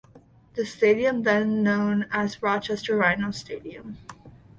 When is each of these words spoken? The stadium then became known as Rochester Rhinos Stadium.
The 0.55 0.65
stadium 0.65 1.21
then 1.21 1.47
became 1.49 1.63
known 1.63 2.07
as 2.09 2.41
Rochester 2.41 2.97
Rhinos 2.97 3.37
Stadium. 3.37 3.97